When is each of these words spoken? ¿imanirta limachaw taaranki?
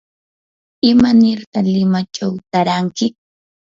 ¿imanirta 0.91 1.57
limachaw 1.71 2.33
taaranki? 2.51 3.05